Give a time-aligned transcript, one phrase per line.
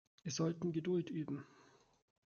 [0.23, 1.45] Wir sollten Geduld üben.